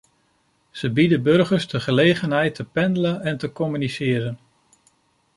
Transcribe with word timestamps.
Ze 0.71 0.91
bieden 0.91 1.23
burgers 1.23 1.67
de 1.67 1.79
gelegenheid 1.79 2.55
te 2.55 2.63
pendelen 2.65 3.21
en 3.21 3.37
te 3.37 3.51
communiceren. 3.51 4.39